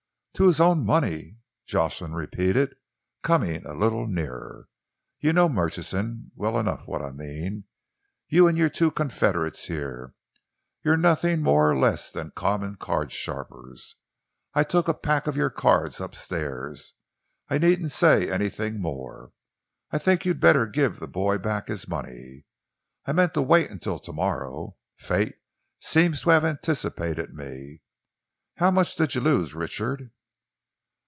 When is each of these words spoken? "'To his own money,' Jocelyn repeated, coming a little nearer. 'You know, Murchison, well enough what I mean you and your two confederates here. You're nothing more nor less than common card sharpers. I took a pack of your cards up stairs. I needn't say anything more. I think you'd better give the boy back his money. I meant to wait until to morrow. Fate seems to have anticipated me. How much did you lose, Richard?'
"'To 0.33 0.47
his 0.47 0.59
own 0.61 0.83
money,' 0.83 1.37
Jocelyn 1.67 2.13
repeated, 2.13 2.73
coming 3.21 3.63
a 3.63 3.75
little 3.75 4.07
nearer. 4.07 4.69
'You 5.19 5.33
know, 5.33 5.47
Murchison, 5.47 6.31
well 6.35 6.57
enough 6.57 6.87
what 6.87 6.99
I 7.03 7.11
mean 7.11 7.65
you 8.27 8.47
and 8.47 8.57
your 8.57 8.69
two 8.69 8.89
confederates 8.89 9.67
here. 9.67 10.15
You're 10.83 10.97
nothing 10.97 11.43
more 11.43 11.71
nor 11.73 11.79
less 11.83 12.09
than 12.09 12.31
common 12.31 12.77
card 12.77 13.11
sharpers. 13.11 13.97
I 14.55 14.63
took 14.63 14.87
a 14.87 14.95
pack 14.95 15.27
of 15.27 15.35
your 15.37 15.51
cards 15.51 16.01
up 16.01 16.15
stairs. 16.15 16.95
I 17.47 17.59
needn't 17.59 17.91
say 17.91 18.27
anything 18.27 18.81
more. 18.81 19.33
I 19.91 19.99
think 19.99 20.25
you'd 20.25 20.39
better 20.39 20.65
give 20.65 20.99
the 20.99 21.07
boy 21.07 21.37
back 21.37 21.67
his 21.67 21.87
money. 21.87 22.45
I 23.05 23.11
meant 23.11 23.35
to 23.35 23.43
wait 23.43 23.69
until 23.69 23.99
to 23.99 24.11
morrow. 24.13 24.75
Fate 24.97 25.35
seems 25.81 26.23
to 26.23 26.31
have 26.31 26.43
anticipated 26.45 27.31
me. 27.31 27.81
How 28.55 28.71
much 28.71 28.95
did 28.95 29.13
you 29.13 29.21
lose, 29.21 29.53
Richard?' 29.53 30.09